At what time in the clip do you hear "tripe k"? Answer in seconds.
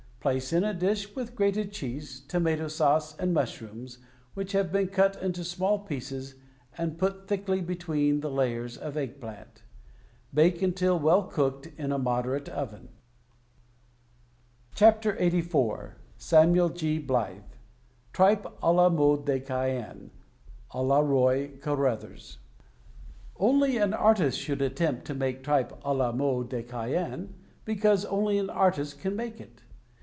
18.13-18.49